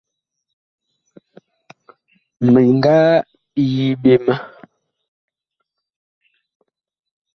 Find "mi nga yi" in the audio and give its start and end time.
2.51-3.85